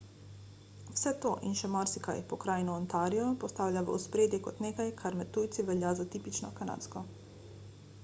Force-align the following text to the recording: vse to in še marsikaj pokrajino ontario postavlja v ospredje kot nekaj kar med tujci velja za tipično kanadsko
vse 0.93 1.11
to 1.25 1.33
in 1.49 1.53
še 1.59 1.69
marsikaj 1.73 2.15
pokrajino 2.31 2.75
ontario 2.79 3.27
postavlja 3.45 3.85
v 3.91 3.95
ospredje 3.99 4.43
kot 4.49 4.67
nekaj 4.69 4.91
kar 5.05 5.21
med 5.23 5.33
tujci 5.39 5.71
velja 5.73 5.97
za 6.01 6.11
tipično 6.17 6.55
kanadsko 6.61 7.09